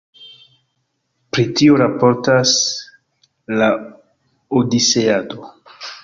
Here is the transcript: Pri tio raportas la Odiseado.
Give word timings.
Pri 1.35 1.43
tio 1.59 1.75
raportas 1.81 2.53
la 3.59 3.67
Odiseado. 4.61 5.45